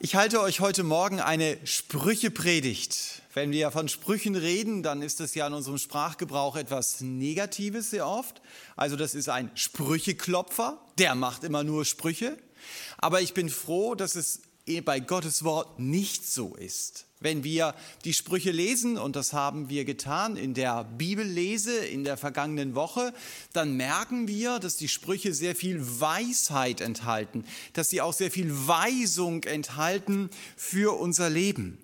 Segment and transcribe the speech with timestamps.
[0.00, 3.22] Ich halte euch heute Morgen eine Sprüchepredigt.
[3.34, 8.06] Wenn wir von Sprüchen reden, dann ist das ja in unserem Sprachgebrauch etwas Negatives sehr
[8.06, 8.40] oft.
[8.76, 12.38] Also das ist ein Sprücheklopfer, der macht immer nur Sprüche.
[12.98, 14.42] Aber ich bin froh, dass es
[14.84, 17.06] bei Gottes Wort nicht so ist.
[17.20, 17.74] Wenn wir
[18.04, 23.12] die Sprüche lesen, und das haben wir getan in der Bibellese in der vergangenen Woche,
[23.52, 28.52] dann merken wir, dass die Sprüche sehr viel Weisheit enthalten, dass sie auch sehr viel
[28.68, 31.78] Weisung enthalten für unser Leben.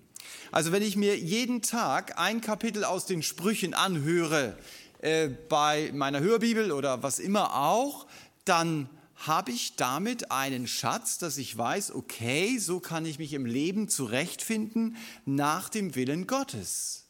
[0.51, 4.57] Also wenn ich mir jeden Tag ein Kapitel aus den Sprüchen anhöre,
[5.01, 8.07] äh, bei meiner Hörbibel oder was immer auch,
[8.45, 13.45] dann habe ich damit einen Schatz, dass ich weiß, okay, so kann ich mich im
[13.45, 17.05] Leben zurechtfinden nach dem Willen Gottes.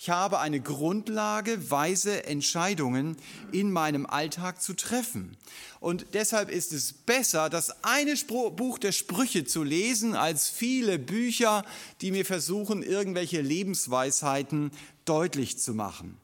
[0.00, 3.16] Ich habe eine Grundlage, weise Entscheidungen
[3.50, 5.36] in meinem Alltag zu treffen.
[5.80, 11.64] Und deshalb ist es besser, das eine Buch der Sprüche zu lesen, als viele Bücher,
[12.00, 14.70] die mir versuchen, irgendwelche Lebensweisheiten
[15.04, 16.16] deutlich zu machen.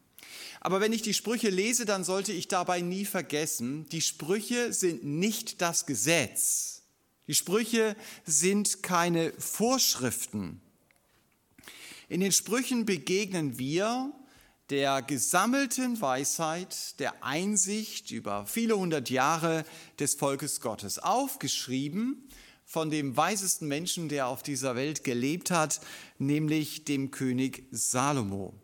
[0.65, 5.05] Aber wenn ich die Sprüche lese, dann sollte ich dabei nie vergessen, die Sprüche sind
[5.05, 6.85] nicht das Gesetz.
[7.27, 10.63] Die Sprüche sind keine Vorschriften.
[12.09, 14.11] In den Sprüchen begegnen wir
[14.71, 19.67] der gesammelten Weisheit, der Einsicht über viele hundert Jahre
[19.99, 22.27] des Volkes Gottes, aufgeschrieben
[22.65, 25.83] von dem weisesten Menschen, der auf dieser Welt gelebt hat,
[26.19, 28.55] nämlich dem König Salomo.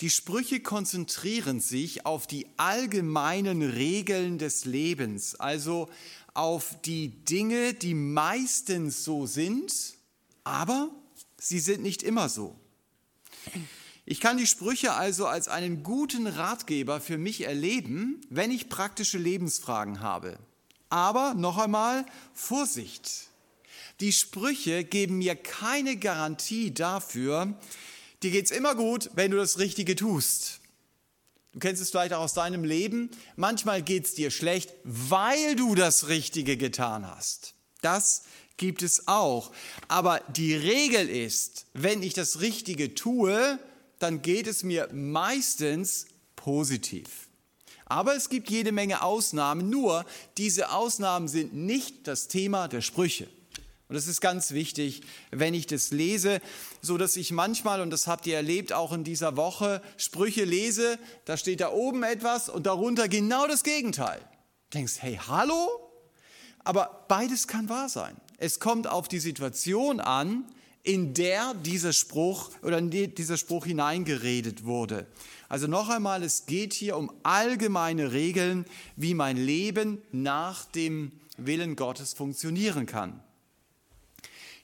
[0.00, 5.88] Die Sprüche konzentrieren sich auf die allgemeinen Regeln des Lebens, also
[6.34, 9.72] auf die Dinge, die meistens so sind,
[10.44, 10.90] aber
[11.38, 12.54] sie sind nicht immer so.
[14.04, 19.18] Ich kann die Sprüche also als einen guten Ratgeber für mich erleben, wenn ich praktische
[19.18, 20.38] Lebensfragen habe.
[20.90, 23.28] Aber noch einmal Vorsicht.
[24.00, 27.58] Die Sprüche geben mir keine Garantie dafür,
[28.26, 30.60] dir geht's immer gut, wenn du das Richtige tust.
[31.52, 33.08] Du kennst es vielleicht auch aus deinem Leben.
[33.36, 37.54] Manchmal geht's dir schlecht, weil du das Richtige getan hast.
[37.82, 38.24] Das
[38.56, 39.52] gibt es auch.
[39.86, 43.60] Aber die Regel ist, wenn ich das Richtige tue,
[44.00, 47.28] dann geht es mir meistens positiv.
[47.84, 50.04] Aber es gibt jede Menge Ausnahmen, nur
[50.36, 53.28] diese Ausnahmen sind nicht das Thema der Sprüche.
[53.88, 56.40] Und das ist ganz wichtig, wenn ich das lese,
[56.82, 60.98] so dass ich manchmal, und das habt ihr erlebt auch in dieser Woche, Sprüche lese,
[61.24, 64.18] da steht da oben etwas und darunter genau das Gegenteil.
[64.70, 65.68] Du denkst, hey, hallo?
[66.64, 68.16] Aber beides kann wahr sein.
[68.38, 70.44] Es kommt auf die Situation an,
[70.82, 75.06] in der dieser Spruch oder in dieser Spruch hineingeredet wurde.
[75.48, 78.66] Also noch einmal, es geht hier um allgemeine Regeln,
[78.96, 83.22] wie mein Leben nach dem Willen Gottes funktionieren kann.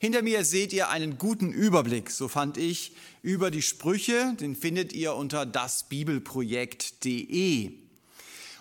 [0.03, 4.35] Hinter mir seht ihr einen guten Überblick, so fand ich, über die Sprüche.
[4.41, 7.73] Den findet ihr unter dasbibelprojekt.de.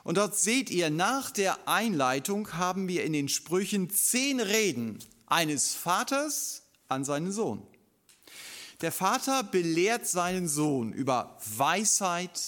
[0.04, 5.74] Und dort seht ihr, nach der Einleitung haben wir in den Sprüchen zehn Reden eines
[5.74, 7.66] Vaters an seinen Sohn.
[8.82, 12.40] Der Vater belehrt seinen Sohn über Weisheit,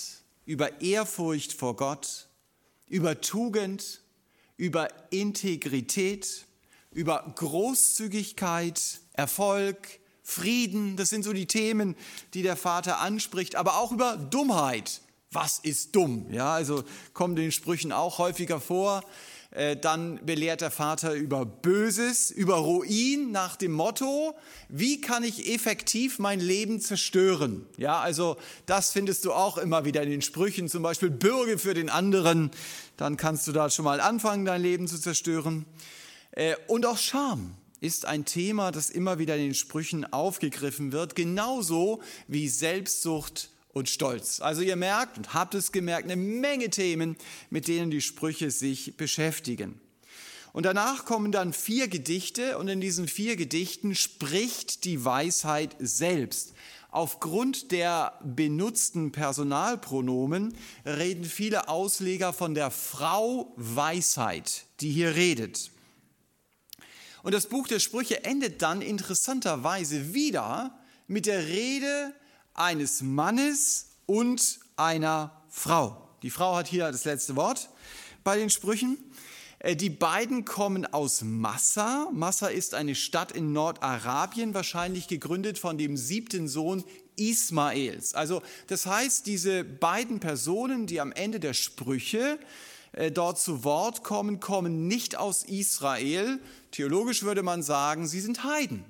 [0.45, 2.27] über Ehrfurcht vor Gott,
[2.85, 4.03] über Tugend,
[4.55, 6.45] über Integrität,
[6.93, 11.95] über Großzügigkeit, Erfolg, Frieden, das sind so die Themen,
[12.33, 15.01] die der Vater anspricht, aber auch über Dummheit.
[15.31, 16.27] Was ist dumm?
[16.31, 16.83] Ja, also
[17.13, 19.03] kommen den Sprüchen auch häufiger vor.
[19.53, 24.35] Äh, dann belehrt der Vater über Böses, über Ruin nach dem Motto,
[24.67, 27.67] wie kann ich effektiv mein Leben zerstören?
[27.77, 31.75] Ja, also das findest du auch immer wieder in den Sprüchen, zum Beispiel Bürge für
[31.75, 32.49] den anderen.
[32.97, 35.65] Dann kannst du da schon mal anfangen, dein Leben zu zerstören.
[36.35, 41.15] Äh, und auch Scham ist ein Thema, das immer wieder in den Sprüchen aufgegriffen wird,
[41.15, 44.39] genauso wie Selbstsucht und Stolz.
[44.39, 47.17] Also ihr merkt und habt es gemerkt, eine Menge Themen,
[47.49, 49.81] mit denen die Sprüche sich beschäftigen.
[50.53, 56.53] Und danach kommen dann vier Gedichte und in diesen vier Gedichten spricht die Weisheit selbst.
[56.91, 65.72] Aufgrund der benutzten Personalpronomen reden viele Ausleger von der Frau Weisheit, die hier redet.
[67.23, 70.77] Und das Buch der Sprüche endet dann interessanterweise wieder
[71.07, 72.13] mit der Rede
[72.53, 76.09] eines Mannes und einer Frau.
[76.21, 77.69] Die Frau hat hier das letzte Wort
[78.25, 78.97] bei den Sprüchen.
[79.59, 82.09] Äh, die beiden kommen aus Massa.
[82.11, 86.83] Massa ist eine Stadt in Nordarabien, wahrscheinlich gegründet von dem siebten Sohn
[87.15, 88.15] Ismaels.
[88.15, 92.37] Also das heißt, diese beiden Personen, die am Ende der Sprüche
[92.91, 96.39] äh, dort zu Wort kommen, kommen nicht aus Israel,
[96.73, 98.83] Theologisch würde man sagen, sie sind Heiden.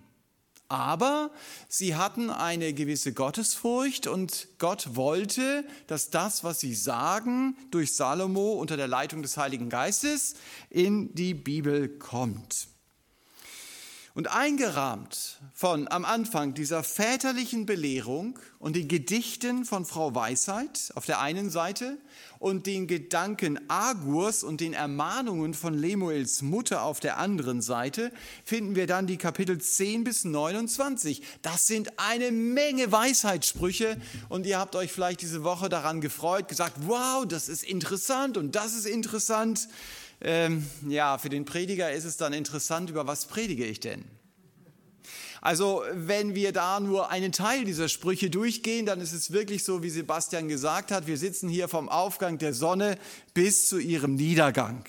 [0.69, 1.31] Aber
[1.67, 8.53] sie hatten eine gewisse Gottesfurcht und Gott wollte, dass das, was sie sagen, durch Salomo
[8.53, 10.35] unter der Leitung des Heiligen Geistes
[10.69, 12.69] in die Bibel kommt.
[14.15, 21.07] Und eingerahmt von am Anfang dieser väterlichen Belehrung und den Gedichten von Frau Weisheit auf
[21.07, 21.97] der einen Seite
[22.37, 28.11] und den Gedanken Agurs und den Ermahnungen von Lemuels Mutter auf der anderen Seite
[28.45, 31.23] finden wir dann die Kapitel 10 bis 29.
[31.41, 33.99] Das sind eine Menge Weisheitssprüche
[34.29, 38.53] und ihr habt euch vielleicht diese Woche daran gefreut, gesagt, wow, das ist interessant und
[38.53, 39.67] das ist interessant.
[40.23, 44.05] Ähm, ja, für den Prediger ist es dann interessant, über was predige ich denn?
[45.41, 49.83] Also wenn wir da nur einen Teil dieser Sprüche durchgehen, dann ist es wirklich so,
[49.83, 52.97] wie Sebastian gesagt hat, wir sitzen hier vom Aufgang der Sonne
[53.33, 54.85] bis zu ihrem Niedergang.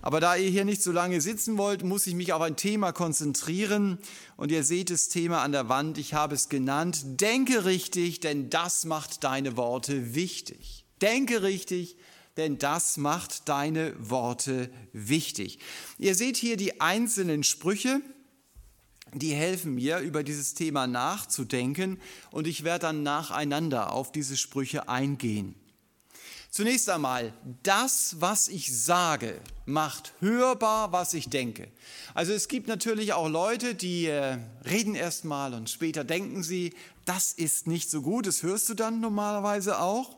[0.00, 2.92] Aber da ihr hier nicht so lange sitzen wollt, muss ich mich auf ein Thema
[2.92, 3.98] konzentrieren.
[4.38, 8.48] Und ihr seht das Thema an der Wand, ich habe es genannt, denke richtig, denn
[8.48, 10.86] das macht deine Worte wichtig.
[11.02, 11.98] Denke richtig,
[12.36, 15.58] denn das macht deine Worte wichtig.
[15.98, 18.00] Ihr seht hier die einzelnen Sprüche,
[19.14, 21.98] die helfen mir, über dieses Thema nachzudenken
[22.30, 25.54] und ich werde dann nacheinander auf diese Sprüche eingehen.
[26.50, 31.68] Zunächst einmal, das, was ich sage, macht hörbar, was ich denke.
[32.14, 36.72] Also es gibt natürlich auch Leute, die äh, reden erst mal und später denken sie,
[37.04, 40.16] das ist nicht so gut, das hörst du dann normalerweise auch.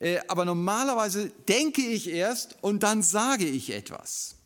[0.00, 4.36] Äh, aber normalerweise denke ich erst und dann sage ich etwas.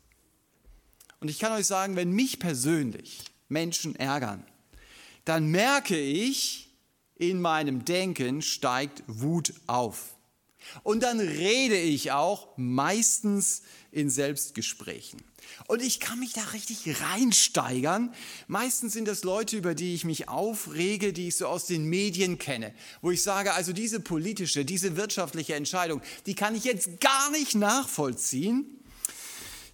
[1.19, 4.43] Und ich kann euch sagen, wenn mich persönlich Menschen ärgern,
[5.25, 6.69] dann merke ich,
[7.15, 10.12] in meinem Denken steigt Wut auf.
[10.83, 13.61] Und dann rede ich auch meistens
[13.91, 15.21] in Selbstgesprächen.
[15.67, 18.13] Und ich kann mich da richtig reinsteigern.
[18.47, 22.37] Meistens sind das Leute, über die ich mich aufrege, die ich so aus den Medien
[22.37, 27.29] kenne, wo ich sage, also diese politische, diese wirtschaftliche Entscheidung, die kann ich jetzt gar
[27.31, 28.65] nicht nachvollziehen.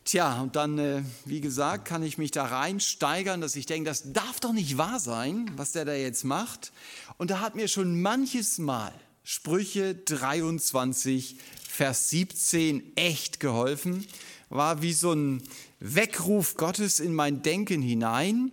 [0.05, 4.11] Tja, und dann, äh, wie gesagt, kann ich mich da reinsteigern, dass ich denke, das
[4.11, 6.71] darf doch nicht wahr sein, was der da jetzt macht.
[7.17, 8.93] Und da hat mir schon manches Mal
[9.31, 11.37] Sprüche 23,
[11.69, 14.07] Vers 17 echt geholfen.
[14.49, 15.43] War wie so ein
[15.79, 18.51] Weckruf Gottes in mein Denken hinein.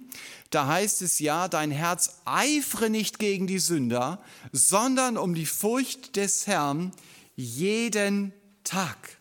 [0.50, 6.14] Da heißt es ja, dein Herz eifre nicht gegen die Sünder, sondern um die Furcht
[6.16, 6.92] des Herrn
[7.36, 9.16] jeden Tag.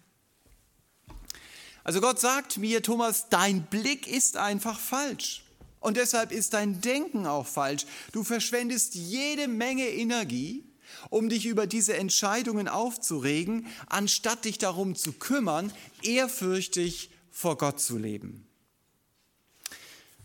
[1.85, 5.45] Also Gott sagt mir, Thomas, dein Blick ist einfach falsch.
[5.79, 7.85] Und deshalb ist dein Denken auch falsch.
[8.11, 10.65] Du verschwendest jede Menge Energie,
[11.09, 15.71] um dich über diese Entscheidungen aufzuregen, anstatt dich darum zu kümmern,
[16.03, 18.47] ehrfürchtig vor Gott zu leben.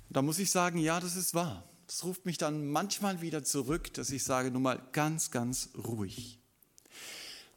[0.09, 1.65] Da muss ich sagen, ja, das ist wahr.
[1.87, 6.41] Das ruft mich dann manchmal wieder zurück, dass ich sage, nun mal ganz, ganz ruhig.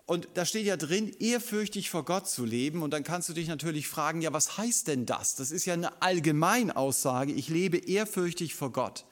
[0.06, 2.82] Und da steht ja drin, ehrfürchtig vor Gott zu leben.
[2.82, 5.36] Und dann kannst du dich natürlich fragen, ja, was heißt denn das?
[5.36, 7.32] Das ist ja eine Allgemeinaussage.
[7.32, 9.06] Ich lebe ehrfürchtig vor Gott.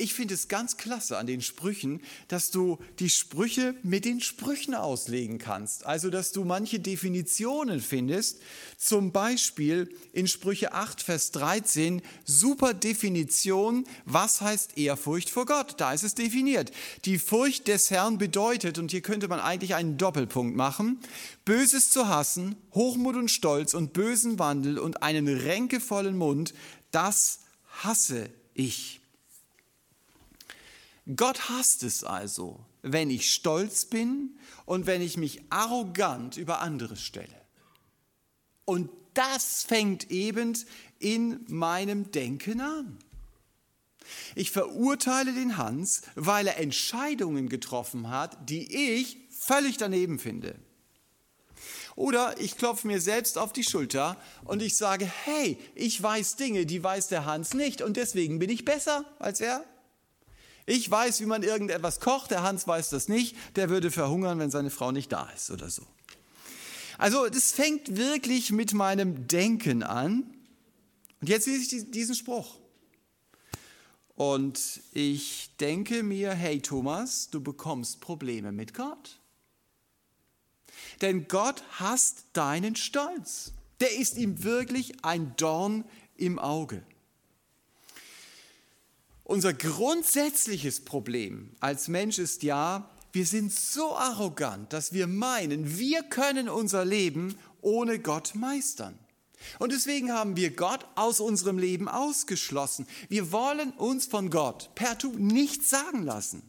[0.00, 4.74] Ich finde es ganz klasse an den Sprüchen, dass du die Sprüche mit den Sprüchen
[4.74, 5.84] auslegen kannst.
[5.84, 8.40] Also, dass du manche Definitionen findest.
[8.76, 15.74] Zum Beispiel in Sprüche 8, Vers 13, super Definition, was heißt Ehrfurcht vor Gott?
[15.78, 16.70] Da ist es definiert.
[17.04, 21.00] Die Furcht des Herrn bedeutet, und hier könnte man eigentlich einen Doppelpunkt machen,
[21.44, 26.54] Böses zu hassen, Hochmut und Stolz und bösen Wandel und einen ränkevollen Mund,
[26.92, 27.40] das
[27.82, 28.97] hasse ich.
[31.16, 36.96] Gott hasst es also, wenn ich stolz bin und wenn ich mich arrogant über andere
[36.96, 37.34] stelle.
[38.64, 40.56] Und das fängt eben
[40.98, 42.98] in meinem Denken an.
[44.34, 50.56] Ich verurteile den Hans, weil er Entscheidungen getroffen hat, die ich völlig daneben finde.
[51.96, 56.64] Oder ich klopfe mir selbst auf die Schulter und ich sage, hey, ich weiß Dinge,
[56.64, 59.64] die weiß der Hans nicht und deswegen bin ich besser als er.
[60.68, 64.50] Ich weiß, wie man irgendetwas kocht, der Hans weiß das nicht, der würde verhungern, wenn
[64.50, 65.86] seine Frau nicht da ist oder so.
[66.98, 70.24] Also das fängt wirklich mit meinem Denken an.
[71.22, 72.58] Und jetzt lese ich diesen Spruch.
[74.14, 79.20] Und ich denke mir, hey Thomas, du bekommst Probleme mit Gott.
[81.00, 83.52] Denn Gott hasst deinen Stolz.
[83.80, 85.84] Der ist ihm wirklich ein Dorn
[86.16, 86.82] im Auge.
[89.28, 96.02] Unser grundsätzliches Problem als Mensch ist ja, wir sind so arrogant, dass wir meinen, wir
[96.02, 98.98] können unser Leben ohne Gott meistern.
[99.58, 102.86] Und deswegen haben wir Gott aus unserem Leben ausgeschlossen.
[103.10, 106.40] Wir wollen uns von Gott per Tu nichts sagen lassen.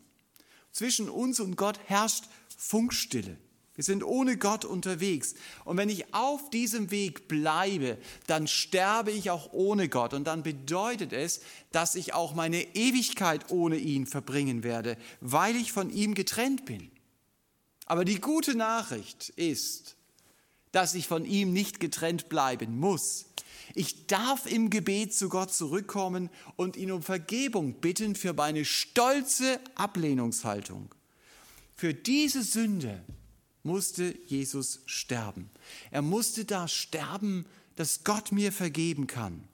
[0.71, 3.35] Zwischen uns und Gott herrscht Funkstille.
[3.79, 5.35] Wir sind ohne Gott unterwegs.
[5.63, 10.13] Und wenn ich auf diesem Weg bleibe, dann sterbe ich auch ohne Gott.
[10.13, 11.39] Und dann bedeutet es,
[11.71, 16.91] dass ich auch meine Ewigkeit ohne ihn verbringen werde, weil ich von ihm getrennt bin.
[17.85, 19.95] Aber die gute Nachricht ist,
[20.73, 23.27] dass ich von ihm nicht getrennt bleiben muss.
[23.75, 29.57] Ich darf im Gebet zu Gott zurückkommen und ihn um Vergebung bitten für meine stolze
[29.75, 30.93] Ablehnungshaltung.
[31.77, 33.01] Für diese Sünde
[33.69, 35.51] musste Jesus sterben.
[35.91, 37.45] Er musste da sterben,
[37.75, 39.47] dass Gott mir vergeben kann.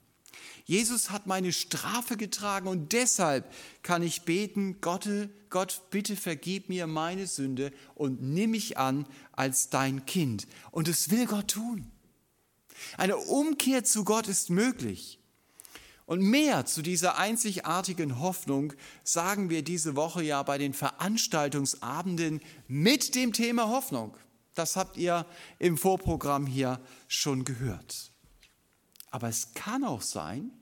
[0.64, 5.08] Jesus hat meine Strafe getragen und deshalb kann ich beten, Gott,
[5.50, 10.48] Gott, bitte vergib mir meine Sünde und nimm mich an als dein Kind.
[10.72, 11.90] Und es will Gott tun.
[12.96, 15.20] Eine Umkehr zu Gott ist möglich.
[16.06, 18.72] Und mehr zu dieser einzigartigen Hoffnung
[19.02, 24.16] sagen wir diese Woche ja bei den Veranstaltungsabenden mit dem Thema Hoffnung.
[24.54, 25.26] Das habt ihr
[25.58, 28.12] im Vorprogramm hier schon gehört.
[29.10, 30.52] Aber es kann auch sein,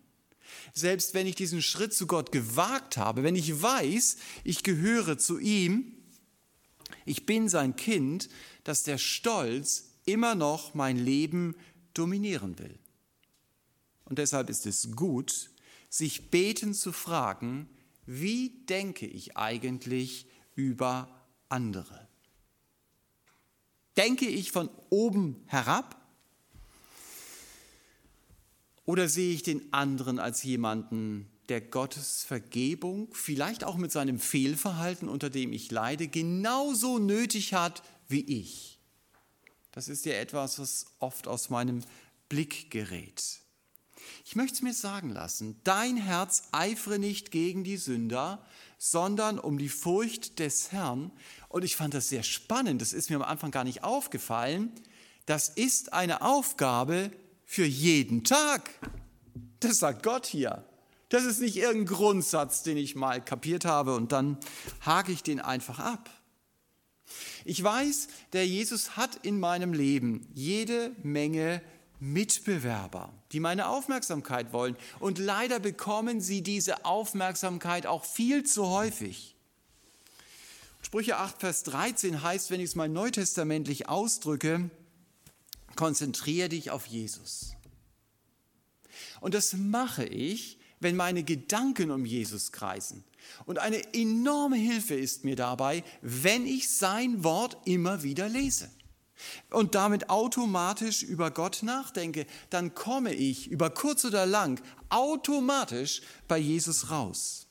[0.73, 5.39] selbst wenn ich diesen Schritt zu Gott gewagt habe, wenn ich weiß, ich gehöre zu
[5.39, 5.93] ihm,
[7.05, 8.31] ich bin sein Kind,
[8.65, 11.55] dass der Stolz immer noch mein Leben
[11.93, 12.79] dominieren will.
[14.15, 15.51] Und deshalb ist es gut,
[15.91, 17.69] sich beten zu fragen,
[18.07, 21.09] wie denke ich eigentlich über
[21.49, 22.07] andere?
[23.97, 26.01] Denke ich von oben herab?
[28.85, 35.09] Oder sehe ich den anderen als jemanden, der Gottes Vergebung, vielleicht auch mit seinem Fehlverhalten,
[35.09, 38.79] unter dem ich leide, genauso nötig hat wie ich?
[39.73, 41.83] Das ist ja etwas, was oft aus meinem
[42.29, 43.41] Blick gerät.
[44.25, 48.45] Ich möchte es mir sagen lassen, dein Herz eifere nicht gegen die Sünder,
[48.79, 51.11] sondern um die Furcht des Herrn.
[51.49, 54.73] Und ich fand das sehr spannend, das ist mir am Anfang gar nicht aufgefallen.
[55.27, 57.11] Das ist eine Aufgabe
[57.45, 58.71] für jeden Tag.
[59.61, 60.65] Das sagt Gott hier.
[61.09, 64.39] Das ist nicht irgendein Grundsatz, den ich mal kapiert habe und dann
[64.85, 66.11] hake ich den einfach ab.
[67.45, 71.63] Ich weiß, der Jesus hat in meinem Leben jede Menge
[72.01, 74.77] Mitbewerber, die meine Aufmerksamkeit wollen.
[75.01, 79.37] Und leider bekommen sie diese Aufmerksamkeit auch viel zu häufig.
[80.83, 84.71] Sprüche 8, Vers 13 heißt, wenn ich es mal neutestamentlich ausdrücke,
[85.77, 87.55] konzentriere dich auf Jesus.
[89.21, 93.05] Und das mache ich, wenn meine Gedanken um Jesus kreisen.
[93.47, 98.69] Und eine enorme Hilfe ist mir dabei, wenn ich sein Wort immer wieder lese
[99.51, 106.39] und damit automatisch über Gott nachdenke, dann komme ich über kurz oder lang automatisch bei
[106.39, 107.47] Jesus raus.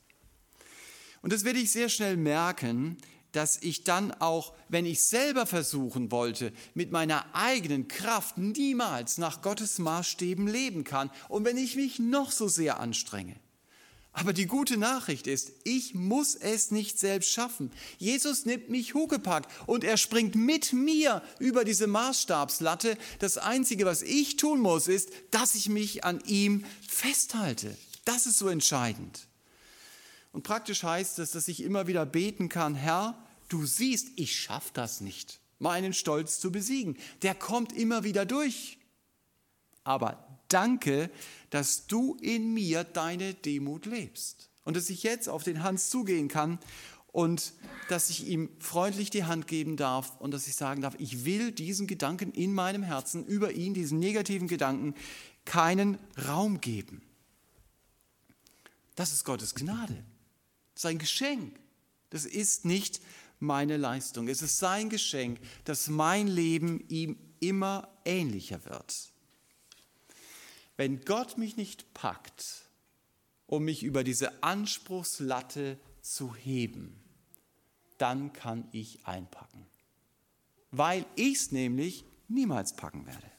[1.21, 2.97] Und das werde ich sehr schnell merken,
[3.31, 9.41] dass ich dann auch, wenn ich selber versuchen wollte, mit meiner eigenen Kraft niemals nach
[9.41, 13.35] Gottes Maßstäben leben kann und wenn ich mich noch so sehr anstrenge.
[14.15, 17.71] Aber die gute Nachricht ist, ich muss es nicht selbst schaffen.
[17.97, 22.95] Jesus nimmt mich Hugepack und er springt mit mir über diese Maßstabslatte.
[23.17, 27.75] Das Einzige, was ich tun muss, ist, dass ich mich an ihm festhalte.
[28.05, 29.27] Das ist so entscheidend.
[30.31, 33.17] Und praktisch heißt es, dass ich immer wieder beten kann, Herr,
[33.49, 36.97] du siehst, ich schaffe das nicht, meinen Stolz zu besiegen.
[37.23, 38.77] Der kommt immer wieder durch.
[39.83, 41.09] Aber danke,
[41.49, 44.49] dass du in mir deine Demut lebst.
[44.65, 46.59] Und dass ich jetzt auf den Hans zugehen kann
[47.11, 47.53] und
[47.89, 51.51] dass ich ihm freundlich die Hand geben darf und dass ich sagen darf, ich will
[51.51, 54.95] diesen Gedanken in meinem Herzen über ihn, diesen negativen Gedanken,
[55.45, 57.01] keinen Raum geben.
[58.95, 60.03] Das ist Gottes Gnade.
[60.75, 61.59] Sein Geschenk.
[62.09, 63.01] Das ist nicht
[63.39, 64.27] meine Leistung.
[64.27, 69.12] Es ist sein Geschenk, dass mein Leben ihm immer ähnlicher wird.
[70.77, 72.63] Wenn Gott mich nicht packt,
[73.47, 76.99] um mich über diese Anspruchslatte zu heben,
[77.97, 79.65] dann kann ich einpacken.
[80.71, 83.31] Weil ich es nämlich niemals packen werde.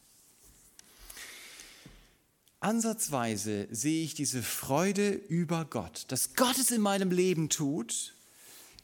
[2.60, 8.14] Ansatzweise sehe ich diese Freude über Gott, dass Gott es in meinem Leben tut,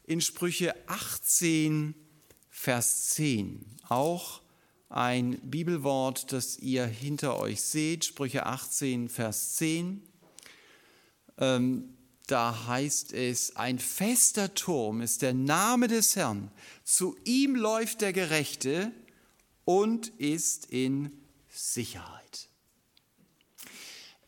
[0.05, 1.95] in Sprüche 18,
[2.51, 3.65] Vers 10.
[3.89, 4.43] Auch
[4.91, 10.03] ein Bibelwort, das ihr hinter euch seht, Sprüche 18, Vers 10.
[11.39, 11.95] Ähm,
[12.27, 16.51] da heißt es, ein fester Turm ist der Name des Herrn,
[16.85, 18.93] zu ihm läuft der Gerechte
[19.65, 21.13] und ist in
[21.49, 22.49] Sicherheit.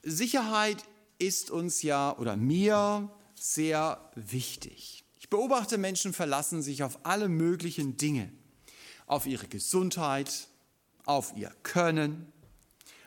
[0.02, 0.84] Sicherheit
[1.18, 5.04] ist uns ja oder mir sehr wichtig.
[5.18, 8.32] Ich beobachte, Menschen verlassen sich auf alle möglichen Dinge,
[9.06, 10.48] auf ihre Gesundheit,
[11.04, 12.32] auf ihr Können,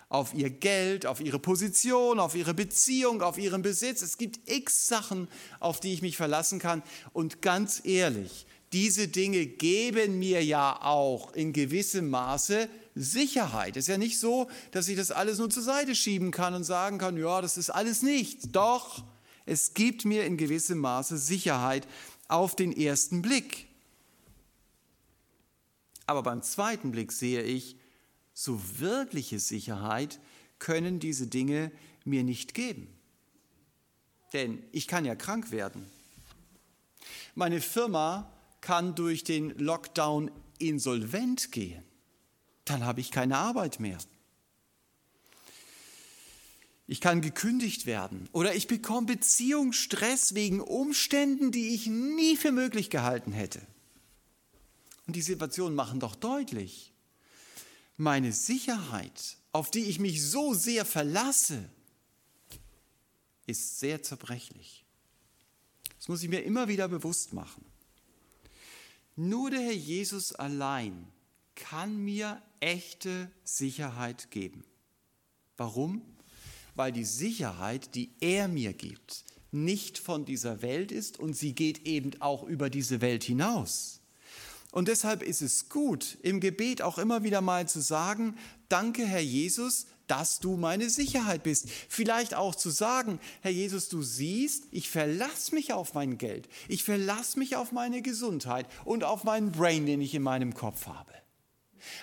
[0.10, 4.02] auf ihr Geld, auf ihre Position, auf ihre Beziehung, auf ihren Besitz.
[4.02, 5.28] Es gibt x Sachen,
[5.60, 6.84] auf die ich mich verlassen kann.
[7.14, 13.78] Und ganz ehrlich, diese Dinge geben mir ja auch in gewissem Maße Sicherheit.
[13.78, 16.64] Es ist ja nicht so, dass ich das alles nur zur Seite schieben kann und
[16.64, 18.52] sagen kann, ja, das ist alles nichts.
[18.52, 19.04] Doch,
[19.46, 21.88] es gibt mir in gewissem Maße Sicherheit
[22.28, 23.68] auf den ersten Blick.
[26.06, 27.78] Aber beim zweiten Blick sehe ich,
[28.36, 30.20] so wirkliche Sicherheit
[30.60, 31.72] können diese Dinge
[32.04, 32.88] mir nicht geben.
[34.34, 35.90] Denn ich kann ja krank werden.
[37.34, 41.84] Meine Firma kann durch den Lockdown insolvent gehen.
[42.66, 43.98] Dann habe ich keine Arbeit mehr.
[46.88, 52.90] Ich kann gekündigt werden oder ich bekomme Beziehungsstress wegen Umständen, die ich nie für möglich
[52.90, 53.62] gehalten hätte.
[55.08, 56.95] Und die Situationen machen doch deutlich,
[57.98, 61.70] meine Sicherheit, auf die ich mich so sehr verlasse,
[63.48, 64.86] ist sehr zerbrechlich.
[65.98, 67.66] Das muss ich mir immer wieder bewusst machen.
[69.16, 71.08] Nur der Herr Jesus allein
[71.56, 74.66] kann mir echte Sicherheit geben.
[75.58, 76.02] Warum?
[76.76, 81.88] Weil die Sicherheit, die er mir gibt, nicht von dieser Welt ist und sie geht
[81.88, 84.02] eben auch über diese Welt hinaus.
[84.76, 88.36] Und deshalb ist es gut, im Gebet auch immer wieder mal zu sagen,
[88.68, 91.70] danke Herr Jesus, dass du meine Sicherheit bist.
[91.88, 96.84] Vielleicht auch zu sagen, Herr Jesus, du siehst, ich verlasse mich auf mein Geld, ich
[96.84, 101.14] verlasse mich auf meine Gesundheit und auf meinen Brain, den ich in meinem Kopf habe.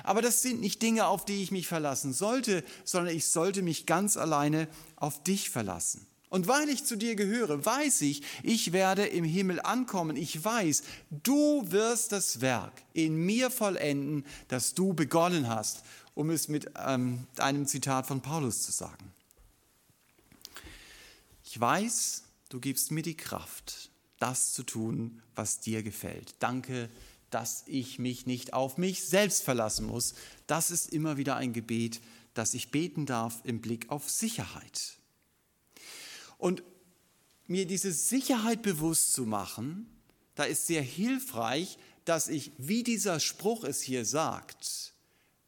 [0.03, 3.85] Aber das sind nicht Dinge, auf die ich mich verlassen sollte, sondern ich sollte mich
[3.85, 6.07] ganz alleine auf dich verlassen.
[6.33, 10.17] Und weil ich zu dir gehöre, weiß ich, ich werde im Himmel ankommen.
[10.17, 15.83] Ich weiß, du wirst das Werk in mir vollenden, das du begonnen hast,
[16.15, 19.13] um es mit ähm, einem Zitat von Paulus zu sagen.
[21.45, 26.37] Ich weiß, du gibst mir die Kraft, das zu tun, was dir gefällt.
[26.39, 26.89] Danke,
[27.29, 30.15] dass ich mich nicht auf mich selbst verlassen muss.
[30.47, 32.01] Das ist immer wieder ein Gebet,
[32.33, 34.97] das ich beten darf im Blick auf Sicherheit.
[36.43, 36.65] Und
[37.47, 39.87] mir diese Sicherheit bewusst zu machen,
[40.35, 44.93] da ist sehr hilfreich, dass ich, wie dieser Spruch es hier sagt,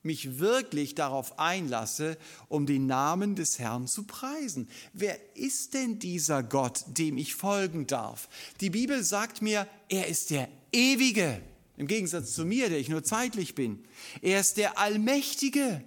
[0.04, 4.68] mich wirklich darauf einlasse, um den Namen des Herrn zu preisen.
[4.92, 8.28] Wer ist denn dieser Gott, dem ich folgen darf?
[8.60, 11.42] Die Bibel sagt mir, er ist der Ewige,
[11.76, 13.82] im Gegensatz zu mir, der ich nur zeitlich bin.
[14.22, 15.82] Er ist der Allmächtige,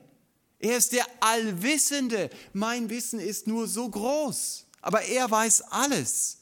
[0.59, 2.29] er ist der Allwissende.
[2.51, 4.66] Mein Wissen ist nur so groß.
[4.81, 6.39] Aber er weiß alles.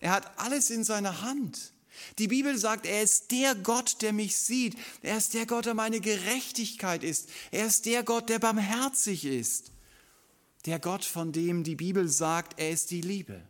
[0.00, 1.72] Er hat alles in seiner Hand.
[2.18, 4.76] Die Bibel sagt, er ist der Gott, der mich sieht.
[5.02, 7.28] Er ist der Gott, der meine Gerechtigkeit ist.
[7.50, 9.72] Er ist der Gott, der barmherzig ist.
[10.66, 13.42] Der Gott, von dem die Bibel sagt, er ist die Liebe.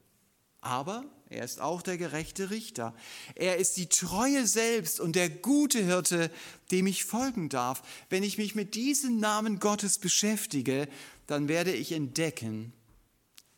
[0.60, 2.94] Aber er ist auch der gerechte Richter.
[3.34, 6.30] Er ist die Treue selbst und der gute Hirte,
[6.70, 7.82] dem ich folgen darf.
[8.08, 10.88] Wenn ich mich mit diesem Namen Gottes beschäftige,
[11.26, 12.72] dann werde ich entdecken,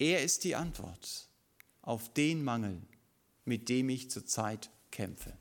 [0.01, 1.29] er ist die Antwort
[1.83, 2.83] auf den Mangel,
[3.45, 5.37] mit dem ich zurzeit kämpfe.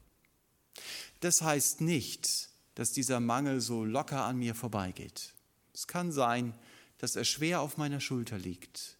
[1.22, 5.34] Das heißt nicht, dass dieser Mangel so locker an mir vorbeigeht.
[5.74, 6.54] Es kann sein,
[6.98, 8.98] dass er schwer auf meiner Schulter liegt.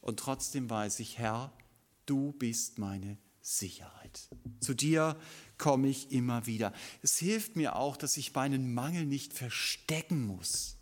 [0.00, 1.52] Und trotzdem weiß ich, Herr,
[2.06, 4.28] du bist meine Sicherheit.
[4.60, 5.16] Zu dir
[5.56, 6.72] komme ich immer wieder.
[7.02, 10.79] Es hilft mir auch, dass ich meinen Mangel nicht verstecken muss.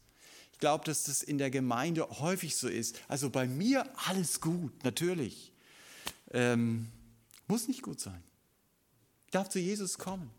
[0.59, 3.01] Glaube, dass das in der Gemeinde häufig so ist.
[3.09, 5.53] Also bei mir alles gut, natürlich.
[6.33, 6.89] Ähm,
[7.47, 8.23] muss nicht gut sein.
[9.27, 10.31] Ich darf zu Jesus kommen.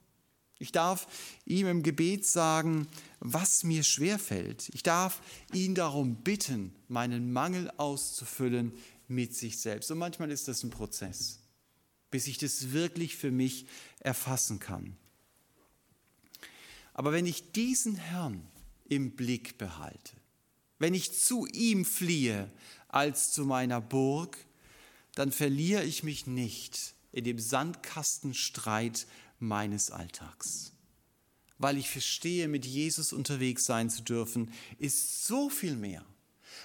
[0.61, 1.07] Ich darf
[1.45, 2.87] ihm im Gebet sagen,
[3.21, 4.69] was mir schwerfällt.
[4.73, 5.21] Ich darf
[5.53, 8.73] ihn darum bitten, meinen Mangel auszufüllen
[9.07, 9.89] mit sich selbst.
[9.89, 11.39] Und manchmal ist das ein Prozess,
[12.11, 13.67] bis ich das wirklich für mich
[13.99, 14.97] erfassen kann.
[16.93, 18.45] Aber wenn ich diesen Herrn
[18.89, 20.13] im Blick behalte.
[20.79, 22.51] Wenn ich zu ihm fliehe
[22.87, 24.37] als zu meiner Burg,
[25.15, 29.07] dann verliere ich mich nicht in dem Sandkastenstreit
[29.39, 30.73] meines Alltags.
[31.57, 36.05] Weil ich verstehe, mit Jesus unterwegs sein zu dürfen, ist so viel mehr,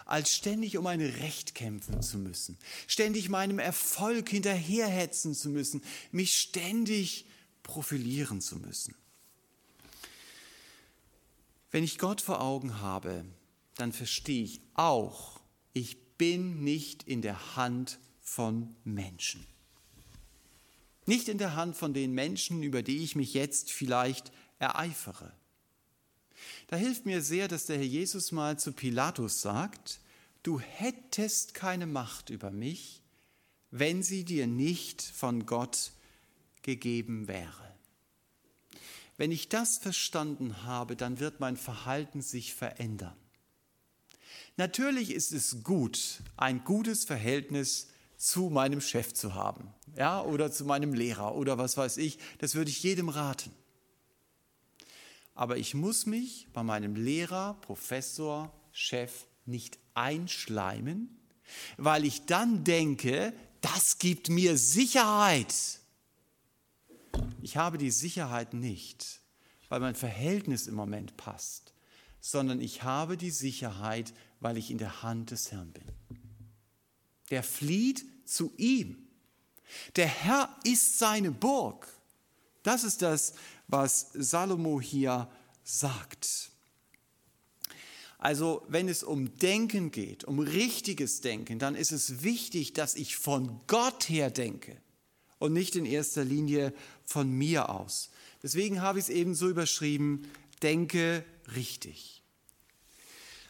[0.07, 2.57] als ständig um ein Recht kämpfen zu müssen,
[2.87, 5.83] ständig meinem Erfolg hinterherhetzen zu müssen,
[6.13, 7.27] mich ständig
[7.63, 8.95] profilieren zu müssen.
[11.75, 13.25] Wenn ich Gott vor Augen habe,
[13.75, 15.41] dann verstehe ich auch,
[15.73, 19.45] ich bin nicht in der Hand von Menschen.
[21.05, 25.33] Nicht in der Hand von den Menschen, über die ich mich jetzt vielleicht ereifere.
[26.69, 29.99] Da hilft mir sehr, dass der Herr Jesus mal zu Pilatus sagt,
[30.45, 33.03] du hättest keine Macht über mich,
[33.73, 35.91] wenn sie dir nicht von Gott
[36.63, 37.74] gegeben wäre.
[39.17, 43.17] Wenn ich das verstanden habe, dann wird mein Verhalten sich verändern.
[44.57, 50.65] Natürlich ist es gut, ein gutes Verhältnis zu meinem Chef zu haben, ja, oder zu
[50.65, 52.19] meinem Lehrer oder was weiß ich.
[52.39, 53.51] Das würde ich jedem raten.
[55.35, 61.19] Aber ich muss mich bei meinem Lehrer, Professor, Chef nicht einschleimen,
[61.77, 65.55] weil ich dann denke, das gibt mir Sicherheit.
[67.45, 69.21] Ich habe die Sicherheit nicht,
[69.69, 71.75] weil mein Verhältnis im Moment passt,
[72.19, 75.85] sondern ich habe die Sicherheit, weil ich in der Hand des Herrn bin.
[77.29, 78.97] Der flieht zu ihm.
[79.97, 81.87] Der Herr ist seine Burg.
[82.63, 83.35] Das ist das,
[83.69, 85.31] was Salomo hier
[85.65, 86.51] sagt.
[88.17, 93.17] Also wenn es um Denken geht, um richtiges Denken, dann ist es wichtig, dass ich
[93.19, 94.81] von Gott her denke
[95.45, 96.73] und nicht in erster Linie
[97.05, 98.11] von mir aus.
[98.43, 100.27] Deswegen habe ich es eben so überschrieben,
[100.63, 101.23] denke
[101.55, 102.23] richtig.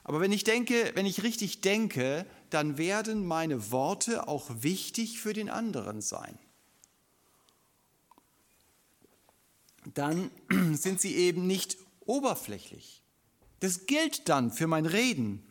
[0.03, 5.33] Aber wenn ich denke, wenn ich richtig denke, dann werden meine Worte auch wichtig für
[5.33, 6.37] den anderen sein.
[9.95, 10.33] Dann
[10.73, 13.03] sind sie eben nicht oberflächlich.
[13.61, 15.47] Das gilt dann für mein Reden.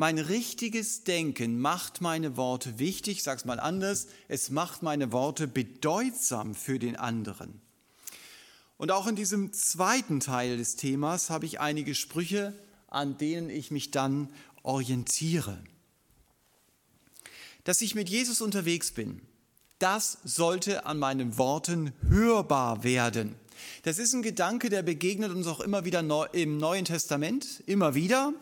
[0.00, 5.10] Mein richtiges Denken macht meine Worte wichtig, ich sage es mal anders, es macht meine
[5.10, 7.60] Worte bedeutsam für den anderen.
[8.76, 12.56] Und auch in diesem zweiten Teil des Themas habe ich einige Sprüche,
[12.86, 14.32] an denen ich mich dann
[14.62, 15.58] orientiere.
[17.64, 19.20] Dass ich mit Jesus unterwegs bin,
[19.80, 23.34] das sollte an meinen Worten hörbar werden.
[23.82, 26.00] Das ist ein Gedanke, der begegnet uns auch immer wieder
[26.32, 28.32] im Neuen Testament, immer wieder.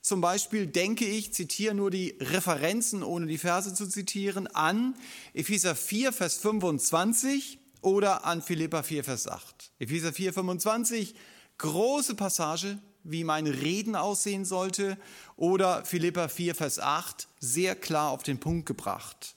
[0.00, 4.94] Zum Beispiel denke ich, zitiere nur die Referenzen, ohne die Verse zu zitieren, an
[5.34, 9.72] Epheser 4, Vers 25 oder an Philippa 4, Vers 8.
[9.78, 11.14] Epheser 4, 25,
[11.58, 14.96] große Passage, wie mein Reden aussehen sollte,
[15.36, 19.34] oder Philippa 4, Vers 8, sehr klar auf den Punkt gebracht.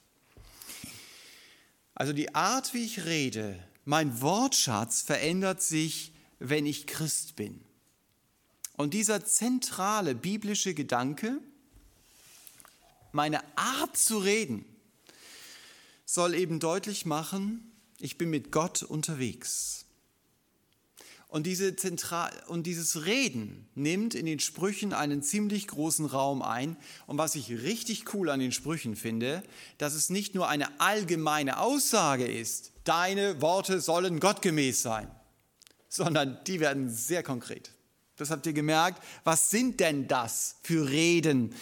[1.96, 7.62] Also die Art, wie ich rede, mein Wortschatz verändert sich, wenn ich Christ bin.
[8.76, 11.40] Und dieser zentrale biblische Gedanke,
[13.14, 14.66] meine Art zu reden,
[16.06, 19.85] soll eben deutlich machen, ich bin mit Gott unterwegs.
[21.36, 26.78] Und, diese Zentral und dieses Reden nimmt in den Sprüchen einen ziemlich großen Raum ein.
[27.08, 29.44] Und was ich richtig cool an den Sprüchen finde,
[29.78, 35.12] dass es nicht nur eine allgemeine Aussage ist, deine Worte sollen gottgemäß sein,
[35.90, 37.70] sondern die werden sehr konkret.
[38.16, 39.04] Das habt ihr gemerkt.
[39.26, 41.54] Was sind denn das für Reden,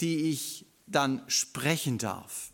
[0.00, 2.50] die ich dann sprechen darf?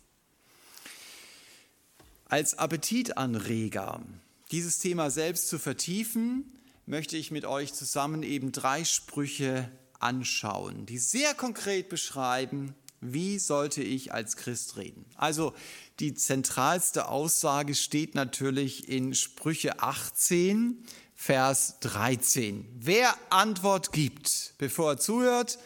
[2.25, 4.01] Als Appetitanreger,
[4.51, 6.53] dieses Thema selbst zu vertiefen,
[6.85, 13.81] möchte ich mit euch zusammen eben drei Sprüche anschauen, die sehr konkret beschreiben, wie sollte
[13.81, 15.05] ich als Christ reden?
[15.15, 15.53] Also
[15.99, 20.83] die zentralste Aussage steht natürlich in Sprüche 18,
[21.15, 22.65] Vers 13.
[22.77, 25.59] Wer Antwort gibt, bevor er zuhört,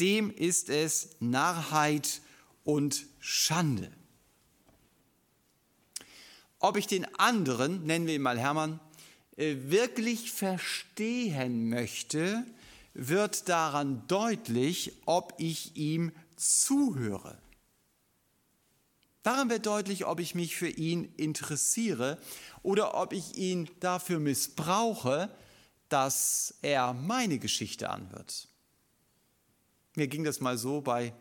[0.00, 2.20] dem ist es Narrheit
[2.64, 3.90] und Schande.
[6.60, 8.80] Ob ich den anderen, nennen wir ihn mal Hermann,
[9.36, 12.44] äh, wirklich verstehen möchte,
[12.94, 17.38] wird daran deutlich, ob ich ihm zuhöre.
[19.22, 22.18] Daran wird deutlich, ob ich mich für ihn interessiere
[22.62, 25.30] oder ob ich ihn dafür missbrauche,
[25.88, 28.48] dass er meine Geschichte anhört.
[29.94, 31.12] Mir ging das mal so bei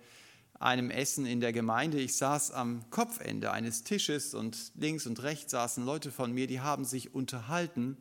[0.60, 2.00] einem Essen in der Gemeinde.
[2.00, 6.62] Ich saß am Kopfende eines Tisches und links und rechts saßen Leute von mir, die
[6.62, 7.98] haben sich unterhalten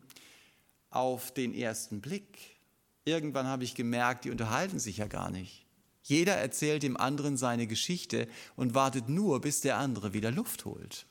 [0.91, 2.57] auf den ersten Blick.
[3.05, 5.67] Irgendwann habe ich gemerkt, die unterhalten sich ja gar nicht.
[6.03, 11.07] Jeder erzählt dem anderen seine Geschichte und wartet nur, bis der andere wieder Luft holt.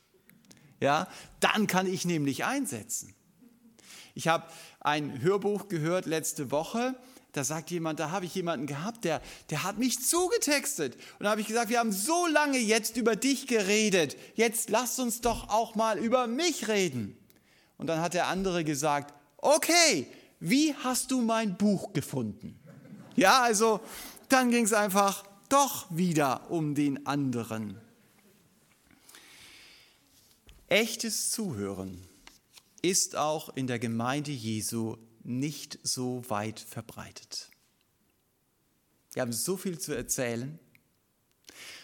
[0.80, 1.08] Ja,
[1.40, 3.14] dann kann ich nämlich einsetzen.
[4.14, 4.46] Ich habe
[4.80, 6.94] ein Hörbuch gehört letzte Woche.
[7.36, 9.20] Da sagt jemand, da habe ich jemanden gehabt, der,
[9.50, 10.94] der hat mich zugetextet.
[11.18, 14.16] Und da habe ich gesagt, wir haben so lange jetzt über dich geredet.
[14.36, 17.14] Jetzt lass uns doch auch mal über mich reden.
[17.76, 20.06] Und dann hat der andere gesagt, okay,
[20.40, 22.58] wie hast du mein Buch gefunden?
[23.16, 23.80] Ja, also
[24.30, 27.78] dann ging es einfach doch wieder um den anderen.
[30.68, 32.00] Echtes Zuhören
[32.80, 34.96] ist auch in der Gemeinde Jesu
[35.26, 37.50] nicht so weit verbreitet.
[39.12, 40.58] Wir haben so viel zu erzählen.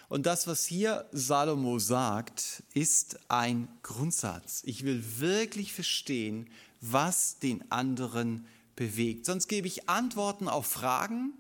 [0.09, 4.63] Und das, was hier Salomo sagt, ist ein Grundsatz.
[4.65, 6.51] Ich will wirklich verstehen,
[6.81, 9.27] was den anderen bewegt.
[9.27, 11.33] Sonst gebe ich Antworten auf Fragen,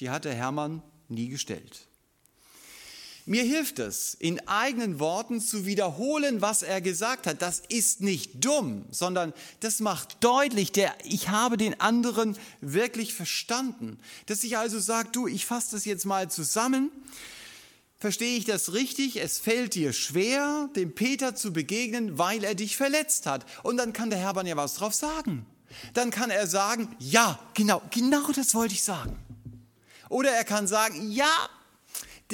[0.00, 1.88] die hat der Hermann nie gestellt.
[3.26, 7.40] Mir hilft es, in eigenen Worten zu wiederholen, was er gesagt hat.
[7.40, 13.98] Das ist nicht dumm, sondern das macht deutlich, der, ich habe den anderen wirklich verstanden.
[14.26, 16.90] Dass ich also sage, du, ich fasse das jetzt mal zusammen.
[17.98, 19.16] Verstehe ich das richtig?
[19.16, 23.46] Es fällt dir schwer, dem Peter zu begegnen, weil er dich verletzt hat.
[23.62, 25.46] Und dann kann der Hermann ja was drauf sagen.
[25.94, 29.16] Dann kann er sagen, ja, genau, genau das wollte ich sagen.
[30.10, 31.32] Oder er kann sagen, ja,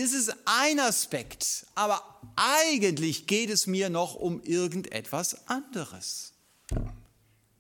[0.01, 2.03] das ist ein Aspekt, aber
[2.35, 6.33] eigentlich geht es mir noch um irgendetwas anderes.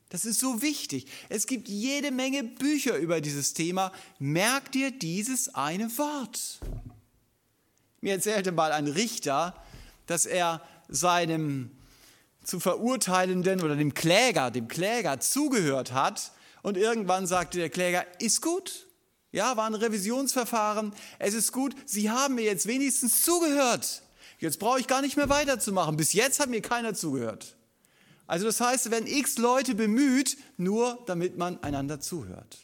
[0.08, 1.06] Das ist so wichtig.
[1.28, 3.92] Es gibt jede Menge Bücher über dieses Thema.
[4.18, 6.60] Merk dir dieses eine Wort.
[8.00, 9.54] Mir erzählte mal ein Richter,
[10.06, 11.70] dass er seinem
[12.42, 18.40] zu verurteilenden oder dem Kläger, dem Kläger zugehört hat und irgendwann sagte der Kläger, ist
[18.40, 18.86] gut,
[19.32, 20.92] ja, war ein Revisionsverfahren.
[21.18, 24.02] Es ist gut, Sie haben mir jetzt wenigstens zugehört.
[24.38, 25.96] Jetzt brauche ich gar nicht mehr weiterzumachen.
[25.96, 27.56] Bis jetzt hat mir keiner zugehört.
[28.26, 32.58] Also das heißt, es werden x Leute bemüht, nur damit man einander zuhört.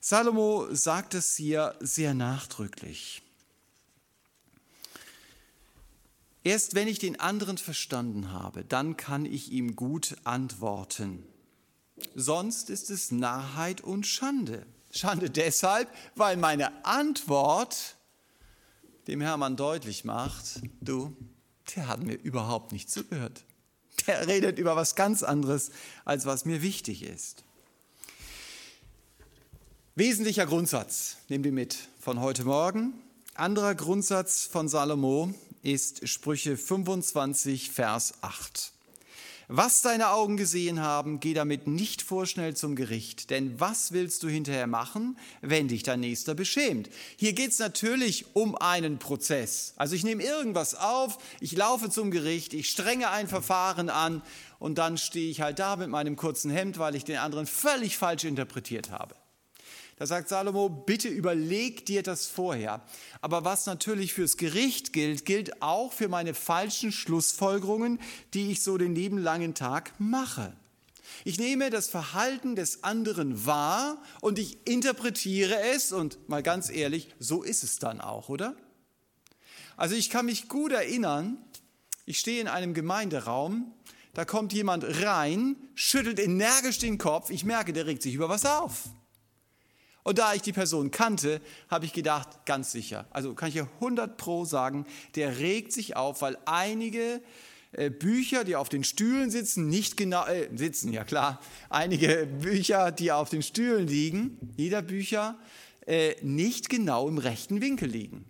[0.00, 3.22] Salomo sagt es hier sehr nachdrücklich.
[6.44, 11.22] Erst wenn ich den anderen verstanden habe, dann kann ich ihm gut antworten.
[12.16, 14.66] Sonst ist es Narrheit und Schande.
[14.92, 17.96] Schande deshalb, weil meine Antwort
[19.08, 21.16] dem Hermann deutlich macht, du,
[21.74, 23.42] der hat mir überhaupt nicht zugehört.
[24.06, 25.70] Der redet über was ganz anderes,
[26.04, 27.44] als was mir wichtig ist.
[29.94, 32.94] Wesentlicher Grundsatz, nehmt ihr mit von heute Morgen.
[33.34, 38.72] Anderer Grundsatz von Salomo ist Sprüche 25, Vers 8.
[39.54, 43.28] Was deine Augen gesehen haben, geh damit nicht vorschnell zum Gericht.
[43.28, 46.88] Denn was willst du hinterher machen, wenn dich dein Nächster beschämt?
[47.18, 49.74] Hier geht es natürlich um einen Prozess.
[49.76, 54.22] Also ich nehme irgendwas auf, ich laufe zum Gericht, ich strenge ein Verfahren an
[54.58, 57.98] und dann stehe ich halt da mit meinem kurzen Hemd, weil ich den anderen völlig
[57.98, 59.14] falsch interpretiert habe.
[59.96, 62.82] Da sagt Salomo, bitte überleg dir das vorher.
[63.20, 68.00] Aber was natürlich fürs Gericht gilt, gilt auch für meine falschen Schlussfolgerungen,
[68.34, 70.56] die ich so den lieben langen Tag mache.
[71.24, 77.08] Ich nehme das Verhalten des anderen wahr und ich interpretiere es und mal ganz ehrlich,
[77.18, 78.56] so ist es dann auch, oder?
[79.76, 81.38] Also ich kann mich gut erinnern,
[82.06, 83.72] ich stehe in einem Gemeinderaum,
[84.14, 88.44] da kommt jemand rein, schüttelt energisch den Kopf, ich merke, der regt sich über was
[88.44, 88.88] auf.
[90.04, 93.68] Und da ich die Person kannte, habe ich gedacht, ganz sicher, also kann ich hier
[93.74, 97.22] 100 Pro sagen, der regt sich auf, weil einige
[97.72, 102.90] äh, Bücher, die auf den Stühlen sitzen, nicht genau, äh, sitzen, ja klar, einige Bücher,
[102.90, 105.38] die auf den Stühlen liegen, jeder Bücher,
[105.86, 108.24] äh, nicht genau im rechten Winkel liegen.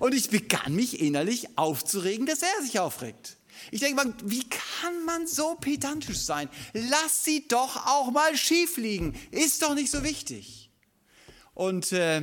[0.00, 3.36] Und ich begann mich innerlich aufzuregen, dass er sich aufregt.
[3.70, 6.48] Ich denke, wie kann man so pedantisch sein?
[6.72, 9.14] Lass sie doch auch mal schief liegen.
[9.30, 10.67] Ist doch nicht so wichtig.
[11.58, 12.22] Und äh,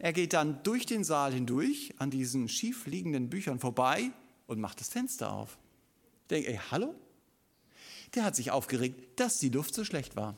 [0.00, 4.10] er geht dann durch den Saal hindurch an diesen schief liegenden Büchern vorbei
[4.48, 5.56] und macht das Fenster auf.
[6.28, 6.92] Denke, ey, hallo?
[8.16, 10.36] Der hat sich aufgeregt, dass die Luft so schlecht war.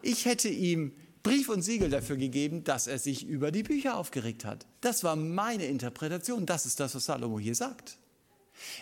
[0.00, 4.46] Ich hätte ihm Brief und Siegel dafür gegeben, dass er sich über die Bücher aufgeregt
[4.46, 4.64] hat.
[4.80, 6.46] Das war meine Interpretation.
[6.46, 7.98] Das ist das, was Salomo hier sagt.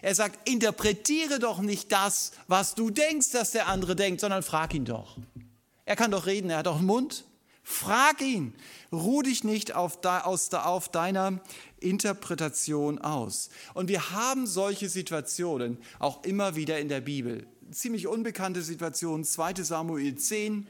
[0.00, 4.74] Er sagt, interpretiere doch nicht das, was du denkst, dass der andere denkt, sondern frag
[4.74, 5.18] ihn doch.
[5.84, 7.24] Er kann doch reden, er hat doch einen Mund.
[7.68, 8.54] Frag ihn.
[8.92, 11.40] Ruh dich nicht auf, de, aus, auf deiner
[11.80, 13.50] Interpretation aus.
[13.74, 17.44] Und wir haben solche Situationen auch immer wieder in der Bibel.
[17.72, 20.68] Ziemlich unbekannte Situation, 2 Samuel 10.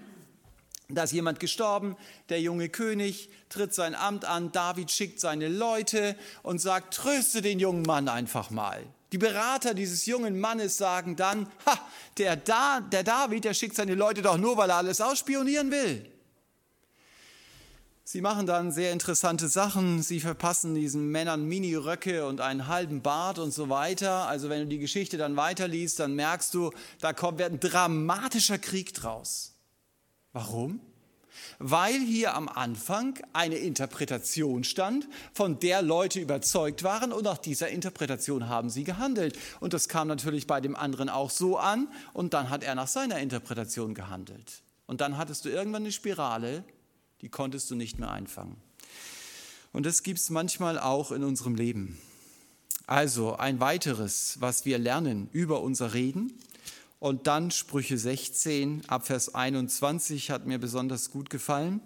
[0.89, 1.97] Da ist jemand gestorben,
[2.31, 7.61] der junge König tritt sein Amt an, David schickt seine Leute und sagt, tröste den
[7.61, 8.83] jungen Mann einfach mal.
[9.13, 11.79] Die Berater dieses jungen Mannes sagen dann, ha,
[12.17, 16.11] der, da, der David, der schickt seine Leute doch nur, weil er alles ausspionieren will.
[18.09, 20.01] Sie machen dann sehr interessante Sachen.
[20.01, 24.29] Sie verpassen diesen Männern Mini-Röcke und einen halben Bart und so weiter.
[24.29, 28.59] Also wenn du die Geschichte dann weiterliest, dann merkst du, da kommt wird ein dramatischer
[28.59, 29.55] Krieg draus.
[30.33, 30.81] Warum?
[31.59, 37.69] weil hier am Anfang eine Interpretation stand, von der Leute überzeugt waren und nach dieser
[37.69, 39.39] Interpretation haben sie gehandelt.
[39.61, 42.89] Und das kam natürlich bei dem anderen auch so an und dann hat er nach
[42.89, 44.63] seiner Interpretation gehandelt.
[44.87, 46.65] Und dann hattest du irgendwann eine Spirale,
[47.23, 48.57] die konntest du nicht mehr einfangen.
[49.73, 51.99] Und das gibt es manchmal auch in unserem Leben.
[52.87, 56.33] Also ein weiteres, was wir lernen über unser Reden,
[56.99, 61.81] und dann Sprüche 16 ab Vers 21 hat mir besonders gut gefallen.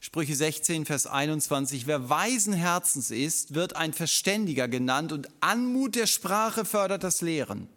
[0.00, 1.86] Sprüche 16, Vers 21.
[1.86, 7.68] Wer weisen Herzens ist, wird ein Verständiger genannt und Anmut der Sprache fördert das Lehren.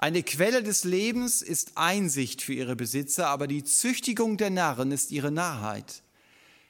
[0.00, 5.10] Eine Quelle des Lebens ist Einsicht für ihre Besitzer, aber die Züchtigung der Narren ist
[5.10, 6.02] ihre Narrheit.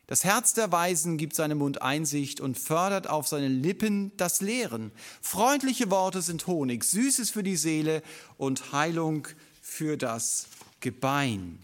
[0.06, 4.92] Das Herz der Weisen gibt seinem Mund Einsicht und fördert auf seinen Lippen das Lehren.
[5.20, 8.02] Freundliche Worte sind Honig, Süßes für die Seele
[8.38, 9.28] und Heilung
[9.60, 10.46] für das
[10.80, 11.58] Gebein.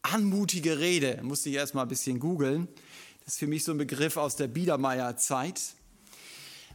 [0.00, 2.66] Anmutige Rede, musste ich erst mal ein bisschen googeln.
[3.26, 5.60] Das ist für mich so ein Begriff aus der Biedermeier-Zeit.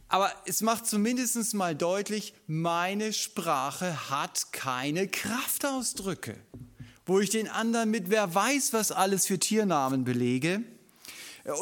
[0.08, 6.36] Aber es macht zumindest mal deutlich, meine Sprache hat keine Kraftausdrücke
[7.06, 10.62] wo ich den anderen mit wer weiß was alles für Tiernamen belege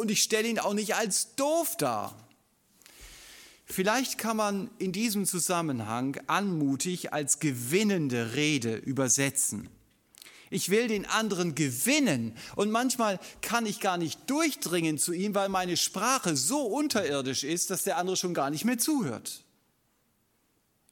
[0.00, 2.16] und ich stelle ihn auch nicht als doof dar.
[3.66, 9.68] Vielleicht kann man in diesem Zusammenhang anmutig als gewinnende Rede übersetzen.
[10.54, 15.48] Ich will den anderen gewinnen und manchmal kann ich gar nicht durchdringen zu ihm, weil
[15.48, 19.42] meine Sprache so unterirdisch ist, dass der andere schon gar nicht mehr zuhört.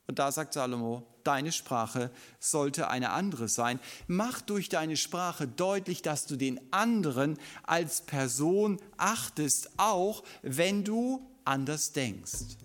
[0.09, 3.79] Und da sagt Salomo, deine Sprache sollte eine andere sein.
[4.09, 11.25] Mach durch deine Sprache deutlich, dass du den anderen als Person achtest, auch wenn du
[11.45, 12.57] anders denkst.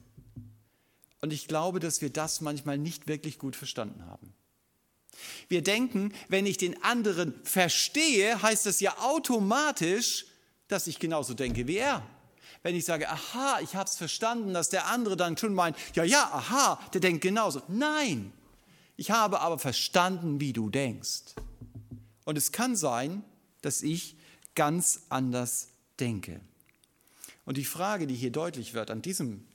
[1.21, 4.33] Und ich glaube, dass wir das manchmal nicht wirklich gut verstanden haben.
[5.47, 10.25] Wir denken, wenn ich den anderen verstehe, heißt das ja automatisch,
[10.67, 12.03] dass ich genauso denke wie er
[12.63, 16.03] wenn ich sage, aha, ich habe es verstanden, dass der andere dann schon meint, ja,
[16.03, 17.61] ja, aha, der denkt genauso.
[17.69, 18.33] Nein,
[18.97, 21.35] ich habe aber verstanden, wie du denkst.
[22.25, 23.23] Und es kann sein,
[23.61, 24.17] dass ich
[24.55, 26.41] ganz anders denke.
[27.45, 29.45] Und die Frage, die hier deutlich wird an diesem,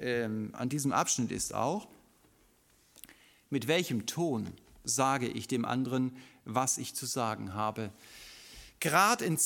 [0.00, 1.86] ähm, an diesem Abschnitt ist auch,
[3.50, 4.48] mit welchem Ton
[4.88, 7.90] sage ich dem anderen, was ich zu sagen habe.
[8.80, 9.36] Gerade in,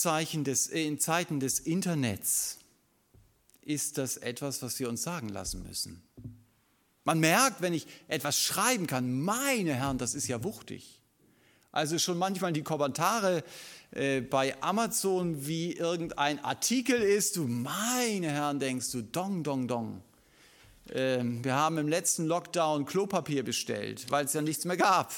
[0.45, 2.59] des, äh, in Zeiten des Internets
[3.63, 6.03] ist das etwas, was wir uns sagen lassen müssen.
[7.05, 11.01] Man merkt, wenn ich etwas schreiben kann, meine Herren, das ist ja wuchtig.
[11.73, 13.43] Also schon manchmal die Kommentare
[13.93, 20.03] äh, bei Amazon, wie irgendein Artikel ist, du meine Herren denkst du, dong, dong, dong.
[20.91, 25.13] Ähm, wir haben im letzten Lockdown Klopapier bestellt, weil es ja nichts mehr gab.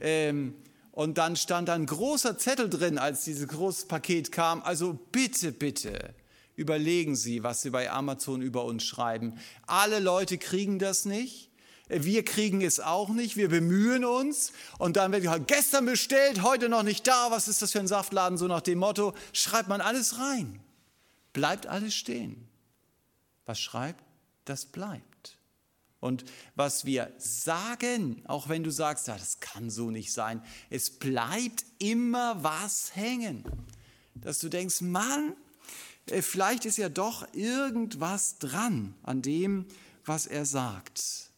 [0.00, 0.54] Ähm,
[0.92, 4.62] und dann stand ein großer Zettel drin, als dieses große Paket kam.
[4.62, 6.14] Also bitte, bitte,
[6.56, 9.38] Überlegen Sie, was Sie bei Amazon über uns schreiben.
[9.66, 11.50] Alle Leute kriegen das nicht.
[11.88, 13.36] Wir kriegen es auch nicht.
[13.36, 14.52] Wir bemühen uns.
[14.78, 17.30] Und dann wird gesagt, gestern bestellt, heute noch nicht da.
[17.30, 18.38] Was ist das für ein Saftladen?
[18.38, 20.60] So nach dem Motto, schreibt man alles rein.
[21.32, 22.48] Bleibt alles stehen.
[23.46, 24.02] Was schreibt,
[24.44, 25.13] das bleibt.
[26.04, 31.64] Und was wir sagen, auch wenn du sagst, das kann so nicht sein, es bleibt
[31.78, 33.42] immer was hängen.
[34.14, 35.34] Dass du denkst, Mann,
[36.10, 39.64] äh, vielleicht ist ja doch irgendwas dran an dem,
[40.04, 41.30] was er sagt.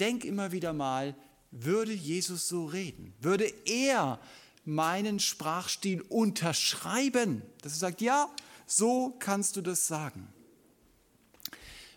[0.00, 1.14] Denk immer wieder mal,
[1.52, 3.14] würde Jesus so reden?
[3.20, 4.18] Würde er
[4.64, 7.42] meinen Sprachstil unterschreiben?
[7.62, 8.28] Dass er sagt, ja,
[8.66, 10.26] so kannst du das sagen.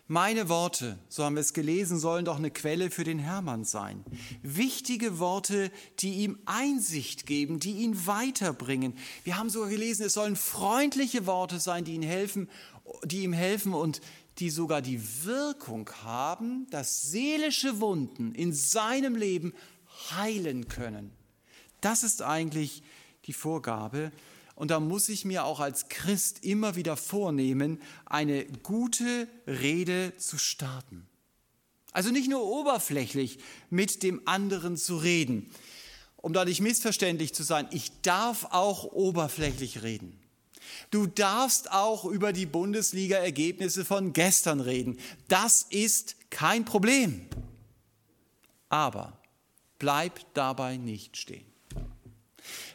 [0.08, 4.04] Meine Worte, so haben wir es gelesen, sollen doch eine Quelle für den Hermann sein.
[4.40, 8.94] Wichtige Worte, die ihm Einsicht geben, die ihn weiterbringen.
[9.24, 12.48] Wir haben sogar gelesen, es sollen freundliche Worte sein, die ihm helfen,
[13.04, 14.00] die ihm helfen und
[14.38, 19.54] die sogar die Wirkung haben, dass seelische Wunden in seinem Leben
[20.12, 21.10] heilen können.
[21.80, 22.84] Das ist eigentlich
[23.24, 24.12] die Vorgabe
[24.56, 30.38] und da muss ich mir auch als Christ immer wieder vornehmen, eine gute Rede zu
[30.38, 31.06] starten.
[31.92, 33.38] Also nicht nur oberflächlich
[33.68, 35.50] mit dem anderen zu reden.
[36.16, 40.18] Um da nicht missverständlich zu sein, ich darf auch oberflächlich reden.
[40.90, 44.98] Du darfst auch über die Bundesliga-Ergebnisse von gestern reden.
[45.28, 47.26] Das ist kein Problem.
[48.70, 49.20] Aber
[49.78, 51.55] bleib dabei nicht stehen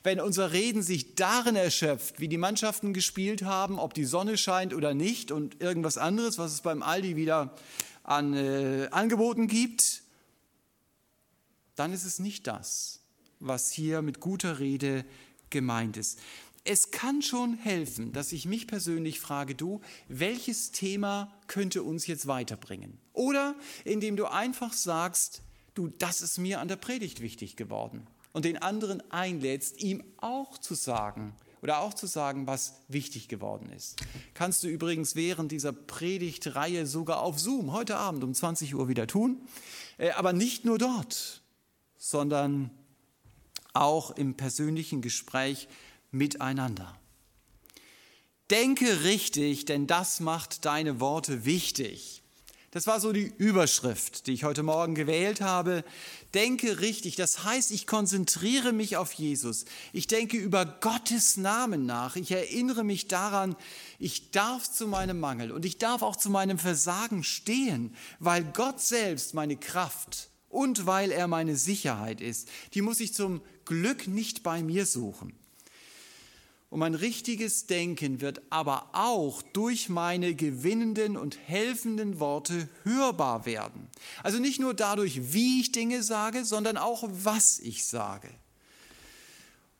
[0.03, 4.73] wenn unser Reden sich darin erschöpft, wie die Mannschaften gespielt haben, ob die Sonne scheint
[4.73, 7.55] oder nicht und irgendwas anderes, was es beim Aldi wieder
[8.03, 10.03] an äh, Angeboten gibt,
[11.75, 12.99] dann ist es nicht das,
[13.39, 15.05] was hier mit guter Rede
[15.49, 16.19] gemeint ist.
[16.63, 22.27] Es kann schon helfen, dass ich mich persönlich frage, du, welches Thema könnte uns jetzt
[22.27, 22.99] weiterbringen?
[23.13, 25.41] Oder indem du einfach sagst,
[25.73, 28.05] du, das ist mir an der Predigt wichtig geworden.
[28.33, 33.69] Und den anderen einlädst, ihm auch zu sagen, oder auch zu sagen, was wichtig geworden
[33.69, 34.01] ist.
[34.33, 39.07] Kannst du übrigens während dieser Predigtreihe sogar auf Zoom heute Abend um 20 Uhr wieder
[39.07, 39.41] tun.
[39.97, 41.41] Äh, aber nicht nur dort,
[41.97, 42.71] sondern
[43.73, 45.67] auch im persönlichen Gespräch
[46.09, 46.97] miteinander.
[48.49, 52.20] Denke richtig, denn das macht deine Worte wichtig.
[52.73, 55.83] Das war so die Überschrift, die ich heute Morgen gewählt habe.
[56.33, 59.65] Denke richtig, das heißt, ich konzentriere mich auf Jesus.
[59.91, 62.15] Ich denke über Gottes Namen nach.
[62.15, 63.57] Ich erinnere mich daran,
[63.99, 68.79] ich darf zu meinem Mangel und ich darf auch zu meinem Versagen stehen, weil Gott
[68.79, 72.47] selbst meine Kraft und weil er meine Sicherheit ist.
[72.73, 75.33] Die muss ich zum Glück nicht bei mir suchen.
[76.71, 83.89] Und mein richtiges Denken wird aber auch durch meine gewinnenden und helfenden Worte hörbar werden.
[84.23, 88.29] Also nicht nur dadurch, wie ich Dinge sage, sondern auch, was ich sage.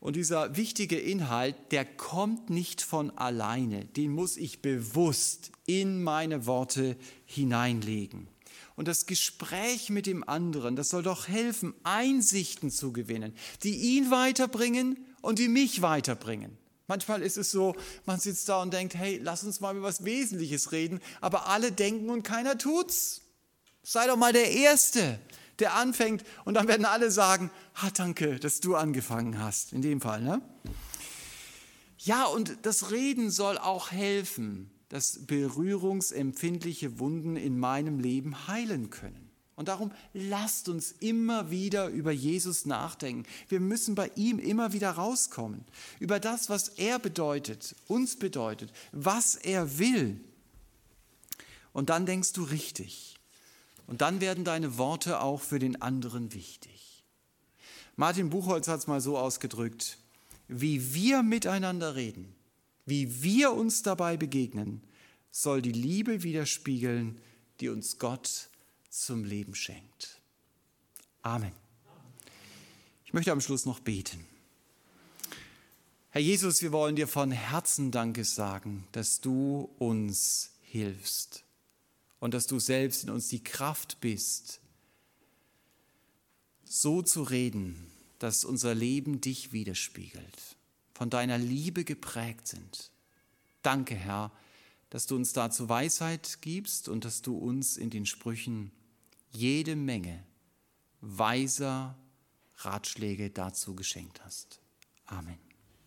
[0.01, 6.45] Und dieser wichtige Inhalt, der kommt nicht von alleine, den muss ich bewusst in meine
[6.45, 8.27] Worte hineinlegen.
[8.75, 13.33] Und das Gespräch mit dem anderen, das soll doch helfen, Einsichten zu gewinnen,
[13.63, 16.57] die ihn weiterbringen und die mich weiterbringen.
[16.91, 17.73] Manchmal ist es so,
[18.05, 21.71] man sitzt da und denkt, hey, lass uns mal über was Wesentliches reden, aber alle
[21.71, 23.21] denken und keiner tut's.
[23.81, 25.17] Sei doch mal der Erste,
[25.59, 30.01] der anfängt und dann werden alle sagen, ah, danke, dass du angefangen hast, in dem
[30.01, 30.41] Fall, ne?
[31.97, 39.30] Ja, und das Reden soll auch helfen, dass berührungsempfindliche Wunden in meinem Leben heilen können.
[39.61, 43.29] Und darum lasst uns immer wieder über Jesus nachdenken.
[43.47, 45.63] Wir müssen bei ihm immer wieder rauskommen.
[45.99, 50.19] Über das, was er bedeutet, uns bedeutet, was er will.
[51.73, 53.19] Und dann denkst du richtig.
[53.85, 57.03] Und dann werden deine Worte auch für den anderen wichtig.
[57.95, 59.99] Martin Buchholz hat es mal so ausgedrückt,
[60.47, 62.33] wie wir miteinander reden,
[62.87, 64.81] wie wir uns dabei begegnen,
[65.29, 67.21] soll die Liebe widerspiegeln,
[67.59, 68.49] die uns Gott
[68.91, 70.21] zum Leben schenkt.
[71.21, 71.53] Amen.
[73.05, 74.25] Ich möchte am Schluss noch beten.
[76.09, 81.45] Herr Jesus, wir wollen dir von Herzen Danke sagen, dass du uns hilfst
[82.19, 84.59] und dass du selbst in uns die Kraft bist,
[86.65, 90.57] so zu reden, dass unser Leben dich widerspiegelt,
[90.93, 92.91] von deiner Liebe geprägt sind.
[93.61, 94.31] Danke, Herr,
[94.89, 98.71] dass du uns dazu Weisheit gibst und dass du uns in den Sprüchen
[99.31, 100.23] jede Menge
[101.01, 101.97] weiser
[102.57, 104.61] Ratschläge dazu geschenkt hast.
[105.05, 105.50] Amen.